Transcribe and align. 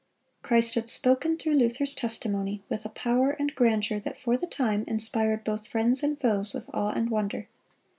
Christ 0.41 0.73
had 0.73 0.89
spoken 0.89 1.37
through 1.37 1.53
Luther's 1.53 1.93
testimony 1.93 2.63
with 2.69 2.85
a 2.85 2.89
power 2.89 3.35
and 3.37 3.53
grandeur 3.53 3.99
that 3.99 4.19
for 4.19 4.35
the 4.35 4.47
time 4.47 4.83
inspired 4.87 5.43
both 5.43 5.67
friends 5.67 6.01
and 6.01 6.19
foes 6.19 6.55
with 6.55 6.71
awe 6.73 6.89
and 6.89 7.11
wonder. 7.11 7.47